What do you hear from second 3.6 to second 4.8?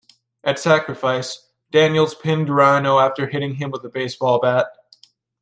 with a baseball bat.